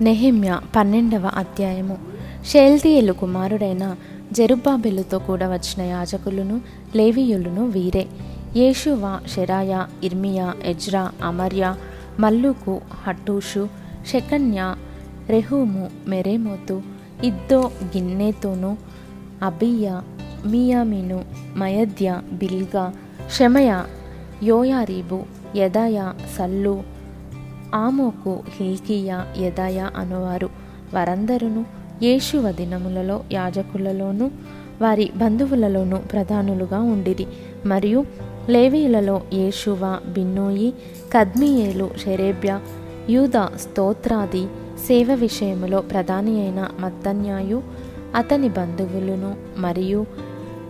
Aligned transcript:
నెహెమ్య 0.00 0.50
పన్నెండవ 0.76 1.26
అధ్యాయము 1.36 1.96
షేల్తీయేలు 2.44 3.12
కుమారుడైన 3.12 3.84
జెరుబ్బాబెలుతో 4.32 5.18
కూడా 5.18 5.46
వచ్చిన 5.48 5.82
యాజకులను 5.86 6.56
లేవీయులను 6.96 7.62
వీరే 7.66 8.04
యేషువ 8.56 9.02
షెరాయ 9.34 9.72
ఇర్మియా 10.04 10.46
ఎజ్రా 10.64 11.02
అమర్య 11.24 11.64
మల్లుకు 12.20 12.74
హట్టూషు 13.04 13.64
షెకన్య 14.06 14.60
రెహూము 15.30 15.84
మెరేమోతు 16.08 16.76
ఇద్దో 17.24 17.60
గిన్నెతోను 17.92 18.70
అబియ్య 19.42 19.88
మియామిను 20.46 21.18
మయద్య 21.56 22.08
బిల్గా 22.32 22.84
షమయ 23.36 23.70
యోయారీబు 24.42 25.18
యదయ 25.56 25.98
సల్లు 26.36 26.74
ఆమోకు 27.74 28.42
హిల్కియా 28.56 29.26
యదయ 29.38 29.90
అనువారు. 29.96 30.48
వారందరూ 30.94 31.64
యేషువ 32.02 32.52
దినములలో 32.52 33.20
యాజకులలోనూ 33.32 34.30
వారి 34.82 35.10
బంధువులలోనూ 35.16 35.96
ప్రధానులుగా 35.96 36.80
ఉండిరి. 36.80 37.26
మరియు 37.66 38.04
లేవీలలో 38.48 39.22
యేషువ 39.32 39.98
బిన్నోయి 40.08 40.70
కద్మియేలు 41.12 41.90
షెరేబ్య 42.04 42.60
యూద 43.10 43.46
స్తోత్రాది 43.56 44.46
సేవ 44.86 45.14
విషయములో 45.14 45.80
ప్రధాని 45.80 46.40
అయిన 46.40 46.68
మత్తన్యాయు 46.80 47.62
అతని 48.14 48.48
బంధువులను 48.48 49.34
మరియు 49.58 50.06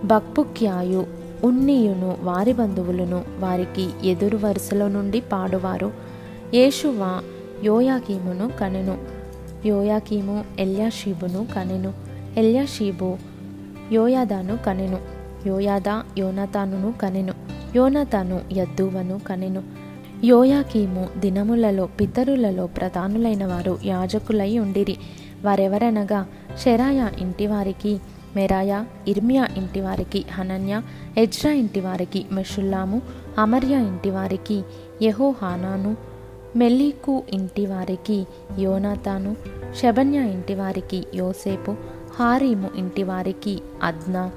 బక్పుక్యాయు 0.04 1.06
ఉన్నియును 1.44 2.16
వారి 2.22 2.52
బంధువులను 2.52 3.24
వారికి 3.38 3.90
ఎదురు 4.04 4.36
వరుసలో 4.36 4.88
నుండి 4.88 5.20
పాడువారు. 5.20 6.09
యేషువ 6.54 7.22
యోయాకీమును 7.64 8.50
కనెను. 8.60 8.98
యోయాకీము 9.66 10.44
ఎల్యాషీబును 10.58 11.46
కనెను. 11.54 11.92
ఎల్యాషీబు 12.36 13.16
యోయాదాను 13.92 14.58
కనెను. 14.66 14.98
యోయాదా 15.46 16.02
యోనతానును 16.18 16.94
కనెను. 17.02 17.34
యోనతాను 17.76 18.40
యద్దువను 18.52 19.20
కనెను. 19.28 19.62
యోయాకీము 20.24 21.08
దినములలో 21.18 21.86
పితరులలో 21.86 22.66
ప్రధానులైన 22.66 23.46
వారు 23.46 23.78
యాజకులై 23.84 24.58
ఉండిరి. 24.58 24.96
వారెవరనగా 25.42 26.26
షెరాయ 26.64 27.08
ఇంటివారికి 27.18 28.00
మెరాయ 28.36 28.84
ఇర్మియా 29.08 29.48
ఇంటివారికి 29.56 30.24
హనన్య 30.34 30.82
ఎజ్రా 31.18 31.52
ఇంటివారికి 31.52 32.26
మెషుల్లాము 32.32 33.02
అమర్య 33.38 33.74
ఇంటివారికి 33.74 34.62
యెహోహానాను 35.02 36.09
మెల్లీకు 36.56 37.22
ఇంటివారికి 37.30 38.18
యోనాతాను 38.58 39.36
శబన్య 39.80 40.18
ఇంటివారికి 40.18 41.06
యోసేపు 41.14 41.72
హారీము 42.16 42.70
ఇంటివారికి 42.76 43.62
అద్నా 43.82 44.30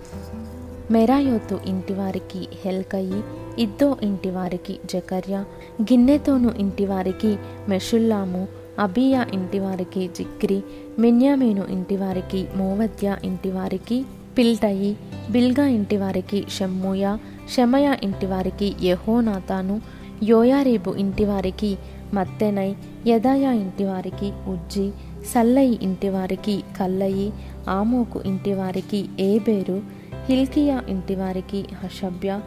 మెరాయోతు 0.91 1.59
ఇంటివారికి 1.65 2.47
హెల్కయి 2.65 3.19
ఇద్దో 3.59 3.97
ఇంటివారికి 4.01 4.79
జకర్య 4.85 5.35
గిన్నెతోను 5.81 6.49
ఇంటివారికి 6.59 7.37
మెషుల్లాము 7.69 8.47
అబియా 8.79 9.25
ఇంటివారికి 9.33 10.07
జిక్రి 10.07 10.63
మిన్యామీను 10.99 11.67
ఇంటివారికి 11.67 12.47
మోవద్య 12.55 13.17
ఇంటివారికి 13.23 14.05
పిల్టయి 14.37 14.91
బిల్గా 15.29 15.65
ఇంటివారికి 15.67 16.45
షమ్ముయ 16.49 17.17
షమయ 17.55 17.95
ఇంటివారికి 18.03 18.75
యహోనాతాను 18.83 19.81
యోయారీబు 20.23 20.91
ఇంటివారికి 20.95 21.71
మత్తెనై 22.13 22.75
యదయ 23.07 23.43
ఇంటివారికి 23.43 24.31
ఉజ్జి 24.47 24.91
సల్లయి 25.33 25.79
ఇంటివారికి 25.81 26.63
కల్లయి 26.79 27.33
ఆమోకు 27.69 28.21
ఇంటివారికి 28.25 29.05
ఏబేరు 29.19 29.81
హిల్కియా 30.29 30.81
ఇంటివారికి 30.89 31.65
హషభ్య 31.83 32.39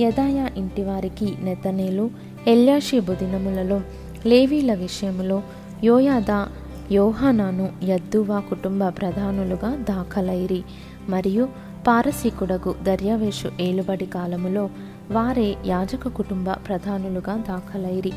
యదాయ 0.00 0.48
ఇంటివారికి 0.56 1.34
నెతనేలు 1.40 2.10
ఎల్యాషిబు 2.46 3.12
దినములలో 3.12 3.80
లేవీల 4.26 4.74
విషయములో 4.74 5.42
యోయాద 5.84 6.46
యోహానాను 6.92 7.68
యద్దువా 7.84 8.40
కుటుంబ 8.40 8.84
ప్రధానులుగా 8.88 9.76
దాఖలైరి. 9.76 10.62
మరియు 11.08 11.48
పారసీకుడగు 11.88 12.74
దర్యావేషు 12.82 13.50
ఏలుబడి 13.60 14.06
కాలములో 14.06 14.70
వారే 15.10 15.56
యాజక 15.66 16.08
కుటుంబ 16.08 16.50
ప్రధానులుగా 16.50 17.36
దాఖలైరి. 17.36 18.12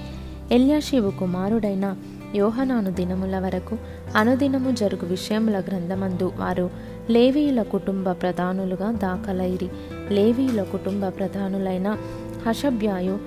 ఎల్యాషివు 0.52 1.12
కుమారుడైన 1.12 1.96
యోహనాను 2.36 2.92
దినముల 2.92 3.40
వరకు 3.40 3.78
అనుదినము 4.16 4.72
జరుగు 4.72 5.06
విషయముల 5.06 5.60
గ్రంథమందు 5.60 6.32
వారు 6.38 6.70
లేవీయుల 7.10 7.62
కుటుంబ 7.62 8.12
ప్రధానులుగా 8.12 8.92
దాఖలైరి. 8.92 9.70
లేవీయుల 10.10 10.64
కుటుంబ 10.64 11.08
ప్రధానులైన 11.08 11.98
హషబ్యాయు 12.48 13.20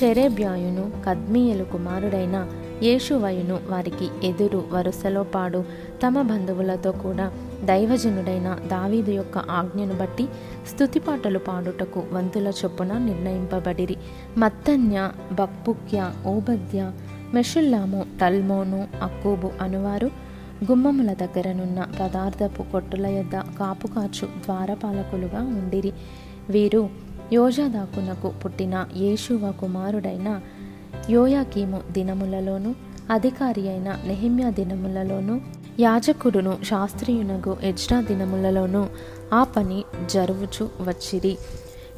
షెరేబ్యాయును 0.00 0.90
కద్మీయులు 1.06 1.64
కుమారుడైన 1.64 2.48
యేషువయును 2.82 3.60
వారికి 3.68 4.26
ఎదురు 4.26 4.64
వరుసలో 4.72 5.22
పాడు. 5.22 5.64
తమ 6.06 6.22
బంధువులతో 6.22 6.92
కూడా 6.92 7.32
దైవజనుడైన 7.64 8.58
దావీదు 8.66 9.10
యొక్క 9.10 9.38
ఆజ్ఞను 9.38 9.94
బట్టి 9.94 10.28
స్థుతిపాటలు 10.74 11.38
పాడుటకు 11.38 12.02
వంతుల 12.12 12.52
చొప్పున 12.64 12.98
నిర్ణయింపబడిరి. 12.98 13.96
మత్తన్య 14.38 15.10
బక్పుక్య 15.32 16.12
ఓబద్య 16.26 16.92
మెషుల్లాము 17.34 18.06
టల్మోను 18.20 18.88
అక్కూబు 19.02 19.50
అనువారు 19.60 20.06
గుమ్మముల 20.70 21.12
దగ్గరనున్న 21.12 21.86
పదార్థపు 22.00 22.62
కొట్టుల 22.62 23.06
యొద్ద 23.06 23.36
కాపుకాచు 23.36 24.26
ద్వారపాలకులుగా 24.26 25.40
ఉండిరి. 25.40 25.92
వీరు 26.50 26.88
యోజాదాకునకు 27.32 28.32
పుట్టిన 28.44 28.86
యేషువ 28.96 29.52
కుమారుడైన 29.60 30.40
యోయాకీము 31.10 31.80
దినములలోను 31.92 32.74
అధికారి 33.10 33.68
అయిన 33.68 33.98
నెహిమ్యా 34.06 34.50
దినములలోను 34.50 35.40
యాజకుడును 35.80 36.58
శాస్త్రీయునగు 36.64 37.56
ఎజ్రా 37.62 38.00
దినములలోనూ 38.00 38.86
ఆ 39.32 39.44
పని 39.44 39.84
జరువుచు 40.10 40.68
వచ్చిరి. 40.80 41.38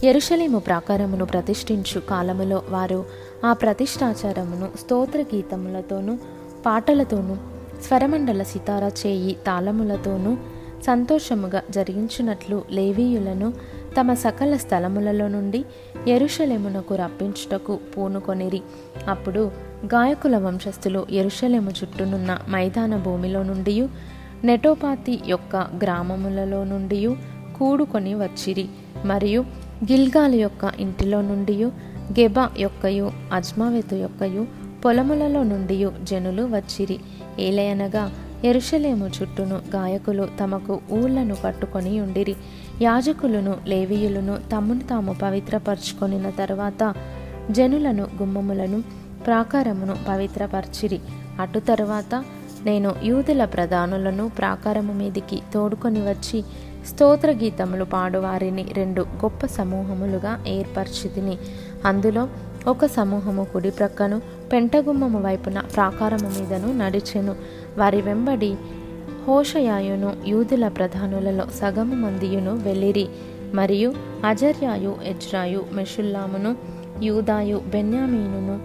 ఎరుషలేము 0.05 0.59
ప్రాకారమును 0.59 1.25
ప్రతిష్ఠించు 1.25 2.01
కాలములో 2.01 2.63
వారు 2.71 3.05
ఆ 3.45 3.53
ప్రతిష్టాచారమును 3.53 4.71
స్తోత్ర 4.81 5.21
గీతములతోనూ 5.23 6.19
పాటలతోనూ 6.67 7.37
స్వరమండల 7.83 8.43
సితార 8.43 8.85
చేయి 8.85 9.37
తాళములతోనూ 9.47 10.37
సంతోషముగా 10.87 11.63
జరిగించినట్లు 11.71 12.65
లేవీయులను 12.71 13.53
తమ 14.01 14.15
సకల 14.15 14.57
స్థలములలో 14.57 15.29
నుండి 15.29 15.65
ఎరుషలేమునకు 16.09 16.95
రప్పించుటకు 16.95 17.79
పూనుకొనిరి. 17.97 18.63
అప్పుడు 19.09 19.51
గాయకుల 19.87 20.39
వంశస్థులు 20.39 21.07
ఎరుషలేము 21.11 21.71
చుట్టూనున్న 21.71 22.39
మైదాన 22.51 22.97
భూమిలో 22.97 23.43
నుండి 23.43 23.89
నెటోపాతి 24.45 25.21
యొక్క 25.27 25.57
గ్రామములలో 25.57 26.65
నుండి 26.65 27.17
కూడుకొని 27.59 28.15
వచ్చిరి. 28.15 28.69
మరియు 29.05 29.41
గిల్గాల్ 29.93 30.35
యొక్క 30.35 30.73
ఇంటిలో 30.79 31.21
నుండి 31.21 31.65
గెబ 32.21 32.35
యొక్కయు 32.59 33.11
అజ్మావెతు 33.33 33.95
యొక్కయు 33.95 34.47
పొలములలో 34.85 35.43
నుండి 35.43 35.89
జనులు 36.03 36.43
వచ్చిరి. 36.43 36.99
ఏలయనగా 37.39 38.13
ఎరుషలేము 38.45 39.07
చుట్టూను 39.07 39.55
గాయకులు 39.55 40.29
తమకు 40.41 40.81
ఊళ్ళను 40.93 41.37
కట్టుకొని 41.45 42.01
ఉండిరి. 42.01 42.37
యాజకులను 42.83 43.55
లేవీయులను 43.67 44.39
తమ్మును 44.53 44.81
తాము 44.81 45.17
పవిత్రపరుచుకొనిన 45.23 46.31
తరువాత 46.31 46.95
జనులను 47.51 48.03
గుమ్మములను 48.03 48.83
ప్రాకారమును 49.27 49.97
పవిత్రపరిచిరి. 50.09 51.01
అటు 51.41 51.59
తరువాత 51.59 52.25
నేను 52.65 52.95
యూదుల 53.03 53.45
ప్రధానులను 53.45 54.29
ప్రాకారము 54.29 54.93
మీదికి 54.93 55.43
తోడుకొని 55.55 56.01
వచ్చి 56.01 56.45
స్తోత్ర 56.87 57.31
గీతములు 57.31 57.85
పాడువారిని 57.85 58.67
రెండు 58.73 59.03
గొప్ప 59.03 59.47
సమూహములుగా 59.47 60.45
ఏర్పరిచితిని. 60.49 61.39
అందులో 61.85 62.29
ఒక 62.69 62.87
సమూహము 62.87 63.45
కుడి 63.45 63.71
ప్రక్కను 63.71 64.23
పెంటగుమ్మము 64.53 65.23
వైపున 65.23 65.61
ప్రాకారము 65.61 66.29
మీదను 66.29 66.85
నడిచెను. 66.85 67.37
వారి 67.79 68.03
వెంబడి 68.03 68.57
హోషయాయును 69.29 70.17
యూదుల 70.27 70.69
ప్రధానులలో 70.69 71.45
సగము 71.55 71.95
మందియును 71.95 72.57
వెళ్ళిరి. 72.57 73.09
మరియు 73.55 73.93
అజర్యాయు 74.25 74.97
ఎజ్రాయు 75.05 75.65
మెషుల్లామును 75.73 76.57
యూదాయు 77.03 77.57
బెన్యామీనును 77.59 78.61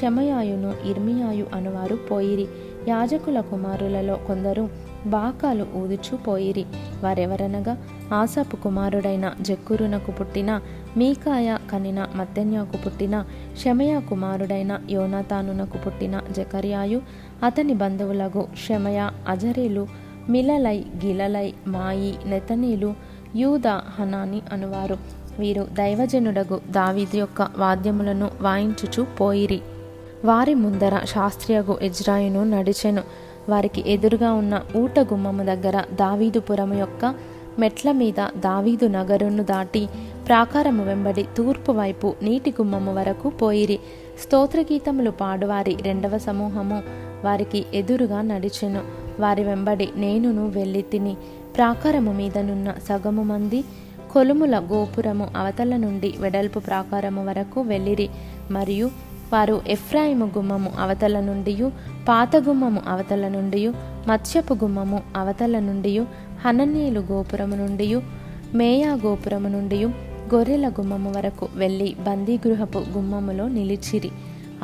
షమయాయును 0.00 0.74
ఇర్మియాయు 0.84 1.46
అనువారు 1.54 1.96
పోయిరి. 1.96 2.48
యాజకుల 2.88 3.40
కుమారులలో 3.40 4.14
కొందరు 4.14 4.68
బాకాలు 5.06 5.66
ఊదుచు 5.74 6.16
పోయిరి. 6.16 6.64
వారెవరనగా? 7.04 7.76
ఆసాపు 8.12 8.56
కుమారుడైన 8.56 9.32
జక్కురునకు 9.40 10.10
పుట్టిన 10.10 10.60
మీకాయ 10.96 11.58
కనిన 11.72 12.06
మత్తెన్యాకు 12.14 12.76
పుట్టిన 12.76 13.24
షమయ 13.64 14.00
కుమారుడైన 14.00 14.80
యోనాతానునకు 14.90 15.78
పుట్టిన 15.78 16.20
జకర్యాయు 16.30 17.02
అతని 17.42 17.74
బంధువులకు 17.74 18.46
షమయ 18.68 19.10
అజరేలు 19.28 19.86
మిలలై 20.28 20.84
గిలలై 21.04 21.54
మాయి 21.66 22.18
నెతనీలు 22.26 22.94
యూద 23.36 23.66
హనాని 23.66 24.42
అనువారు. 24.52 24.98
వీరు 25.38 25.68
దైవజనుడగు 25.72 26.60
దావీదు 26.70 27.16
యొక్క 27.16 27.48
వాద్యములను 27.56 28.30
వాయించుచు 28.40 29.06
పోయిరి. 29.20 29.60
వారి 30.24 30.54
ముందర 30.54 31.00
శాస్త్రియగు 31.04 31.78
ఇజ్రాయును 31.82 32.44
నడిచెను. 32.44 33.02
వారికి 33.48 33.84
ఎదురుగా 33.86 34.32
ఉన్న 34.32 34.62
ఊట 34.76 34.98
గుమ్మము 34.98 35.42
దగ్గర 35.42 35.84
దావీదుపురము 35.92 36.74
యొక్క 36.74 37.14
మెట్ల 37.58 37.92
మీద 37.92 38.26
దావీదు 38.36 38.86
నగరును 38.86 39.44
దాటి 39.44 39.88
ప్రాకారము 40.28 40.84
వెంబడి 40.84 41.26
తూర్పు 41.36 41.72
వైపు 41.72 42.14
నీటి 42.22 42.50
గుమ్మము 42.50 42.94
వరకు 42.94 43.28
పోయిరి. 43.28 43.78
స్తోత్రగీతములు 44.22 45.10
పాడువారి 45.10 45.76
రెండవ 45.82 46.18
సమూహము 46.18 46.82
వారికి 47.24 47.64
ఎదురుగా 47.74 48.22
నడిచెను. 48.22 48.82
వారి 49.20 49.44
వెంబడి 49.44 49.88
నేనును 49.96 50.48
వెళ్ళి 50.48 50.82
తిని 50.82 51.16
ప్రాకారము 51.56 52.12
మీదనున్న 52.12 52.74
సగము 52.88 53.22
మంది 53.22 53.64
కొలుముల 54.12 54.58
గోపురము 54.58 55.28
అవతల 55.36 55.76
నుండి 55.76 56.14
వెడల్పు 56.18 56.58
ప్రాకారము 56.58 57.26
వరకు 57.26 57.60
వెళ్ళిరి. 57.60 58.08
మరియు 58.50 58.90
వారు 59.32 59.62
ఎఫ్రాయిము 59.66 60.26
గుమ్మము 60.26 60.70
అవతల 60.80 61.20
నుండి 61.20 61.70
పాత 62.08 62.36
గుమ్మము 62.36 62.82
అవతల 62.88 63.28
నుండి 63.28 63.68
మత్స్యపు 64.08 64.54
గుమ్మము 64.54 65.02
అవతల 65.16 65.58
నుండి 65.58 65.98
హననీయులు 66.44 67.00
గోపురము 67.00 67.56
నుండి 67.56 68.00
మేయా 68.54 68.92
గోపురము 68.94 69.48
నుండి 69.48 69.84
గొర్రెల 70.34 70.68
గుమ్మము 70.68 71.12
వరకు 71.16 71.48
వెళ్ళి 71.54 71.96
బందీగృహపు 72.06 72.78
గుమ్మములో 72.78 73.48
నిలిచిరి. 73.48 74.10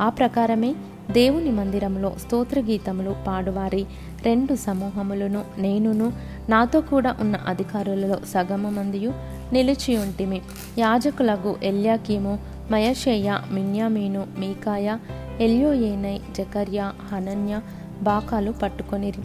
ఆ 0.01 0.09
ప్రకారమే 0.09 0.75
దేవుని 1.11 1.51
మందిరంలో 1.51 2.13
స్తోత్రగీతములు 2.27 3.17
పాడువారి 3.27 3.87
రెండు 4.23 4.55
సమూహములను 4.55 5.45
నేనును 5.59 6.13
నాతో 6.49 6.81
కూడా 6.81 7.17
ఉన్న 7.21 7.37
అధికారులలో 7.47 8.19
సగము 8.29 8.71
మందియు 8.71 9.13
నిలిచి 9.53 9.99
ఉంటిమి 9.99 10.41
యాజకులకు 10.79 11.57
ఎల్యాకీము 11.63 12.39
మయషేయ 12.71 13.39
మిన్యామీను 13.51 14.27
మీకాయ 14.39 14.97
ఎల్యోయేనై 15.41 16.21
జకర్య 16.39 16.93
హనన్య 17.13 17.61
బాకాలు 18.03 18.51
పట్టుకొనిరి. 18.51 19.23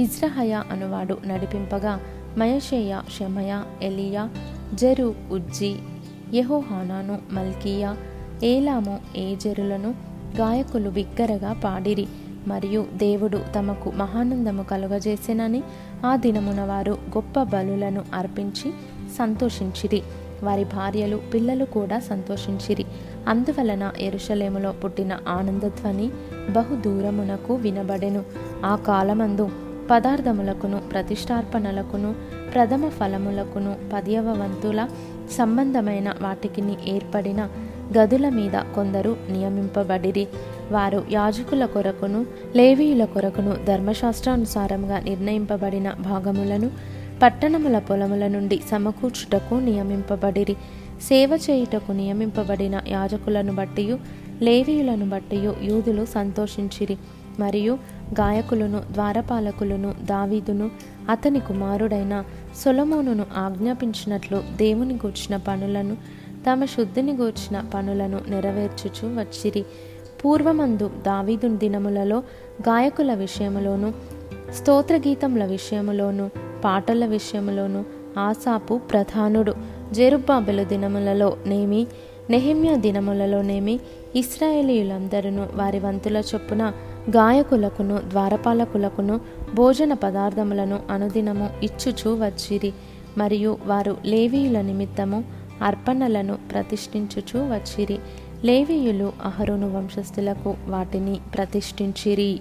ఇజ్రహయ 0.00 0.62
అనువాడు 0.70 1.18
నడిపింపగా 1.26 2.00
మయషేయ 2.36 3.00
షమయ 3.18 3.62
ఎలియా 3.82 4.28
జరు 4.74 5.14
ఉజ్జి 5.30 5.76
యెహోహానాను 6.34 7.18
మల్కియా 7.32 7.96
ఏలాము 8.42 8.98
ఏజెరులను 9.16 9.94
గాయకులు 10.36 10.90
బిగ్గరగా 10.90 11.52
పాడిరి. 11.52 12.06
మరియు 12.46 12.86
దేవుడు 12.94 13.42
తమకు 13.56 13.90
మహానందము 13.90 14.62
కలుగజేసినని 14.62 15.62
ఆ 16.06 16.16
దినమున 16.16 16.60
వారు 16.60 16.92
గొప్ప 16.92 17.42
బలులను 17.42 18.04
అర్పించి 18.14 18.72
సంతోషించిరి. 19.18 20.02
వారి 20.42 20.64
భార్యలు 20.64 21.16
పిల్లలు 21.34 21.64
కూడా 21.64 21.98
సంతోషించిరి. 21.98 22.84
అందువలన 23.28 23.92
ఎరుషలేములో 24.00 24.72
పుట్టిన 24.72 25.18
ఆనందధ్వని 25.28 26.10
బహు 26.50 26.74
దూరమునకు 26.74 27.54
వినబడెను. 27.54 28.24
ఆ 28.64 28.76
కాలమందు 28.76 29.50
పదార్థములకును 29.90 30.80
ప్రతిష్టార్పణలకును 30.92 32.14
ప్రథమ 32.54 32.88
ఫలములకును 32.88 33.76
పదియవ 33.92 34.28
వంతుల 34.28 34.88
సంబంధమైన 35.32 36.14
వాటికిని 36.22 36.76
ఏర్పడిన 36.86 37.48
గదుల 37.98 38.28
మీద 38.28 38.52
కొందరు 38.74 39.16
నియమింపబడిరి. 39.30 40.28
వారు 40.72 41.04
యాజకుల 41.10 41.64
కొరకును 41.64 42.26
లేవీయుల 42.56 43.04
కొరకును 43.04 43.56
ధర్మశాస్త్రానుసారంగా 43.66 45.00
నిర్ణయింపబడిన 45.00 45.90
భాగములను 45.90 46.70
పట్టణముల 47.22 47.78
పొలముల 47.78 48.26
నుండి 48.26 48.60
సమకూర్చుటకు 48.70 49.54
నియమింపబడిరి. 49.54 50.56
సేవ 51.02 51.38
చేయుటకు 51.50 51.92
నియమింపబడిన 51.92 52.82
యాజకులను 52.88 53.54
బట్టి 53.54 53.96
లేవీయులను 54.42 55.08
బట్టి 55.08 55.36
యూదులు 55.62 56.04
సంతోషించిరి. 56.04 56.96
మరియు 57.40 57.78
గాయకులను 58.20 58.82
ద్వారపాలకులను 58.92 59.94
దావీదును 60.02 60.70
అతని 61.10 61.40
కుమారుడైన 61.40 62.24
సొలమోనును 62.64 63.26
ఆజ్ఞాపించినట్లు 63.36 64.42
దేవుని 64.56 64.94
గూర్చిన 64.94 65.36
పనులను 65.36 65.96
తమ 66.50 66.64
శుద్ధిని 66.64 67.12
గూర్చిన 67.12 67.60
పనులను 67.74 68.20
నెరవేర్చుచు 68.28 69.18
వచ్చిరి. 69.18 69.64
పూర్వమందు 70.24 70.90
దావీదు 71.06 71.56
దినములలో 71.56 72.18
గాయకుల 72.60 73.14
విషయములోను 73.14 73.94
స్తోత్రగీతముల 74.54 75.44
విషయములోను 75.44 76.45
పాటల 76.64 77.06
విషయంలోనూ 77.06 77.84
ఆసాపు 78.18 78.78
ప్రధానుడు. 78.78 79.54
జెరుబ్బాబెలు 79.92 80.64
దినములలో 80.64 81.36
నేమి 81.46 81.86
నెహిమ్య 82.30 82.76
దినములలోనేమి 82.76 83.80
ఇస్రాయేలీయులందరూ 84.16 85.46
వారి 85.54 85.78
వంతుల 85.78 86.16
చొప్పున 86.16 86.72
గాయకులకును 87.10 87.98
ద్వారపాలకులకును 87.98 89.20
భోజన 89.54 89.92
పదార్థములను 89.92 90.80
అనుదినము 90.90 91.50
ఇచ్చుచూ 91.62 92.14
వచ్చిరి. 92.14 92.72
మరియు 93.18 93.58
వారు 93.66 93.96
లేవీయుల 94.04 94.60
నిమిత్తము 94.60 95.24
అర్పణలను 95.62 96.38
ప్రతిష్ఠించుచూ 96.52 97.40
వచ్చిరి. 97.40 97.98
లేవీయులు 98.44 99.12
అహరోను 99.24 99.76
వంశస్థులకు 99.76 100.54
వాటిని 100.68 101.20
ప్రతిష్ఠించిరి. 101.34 102.40